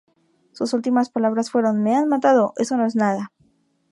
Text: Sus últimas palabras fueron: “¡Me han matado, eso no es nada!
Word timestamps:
Sus 0.53 0.73
últimas 0.73 1.11
palabras 1.11 1.51
fueron: 1.51 1.83
“¡Me 1.83 1.95
han 1.95 2.07
matado, 2.07 2.53
eso 2.57 2.75
no 2.75 2.87
es 2.87 2.95
nada! 2.95 3.31